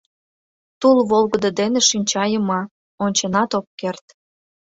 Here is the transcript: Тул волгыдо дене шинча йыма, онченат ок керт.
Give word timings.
Тул 0.79 0.97
волгыдо 1.09 1.49
дене 1.59 1.79
шинча 1.89 2.23
йыма, 2.31 2.61
онченат 3.03 3.51
ок 3.59 3.67
керт. 3.79 4.05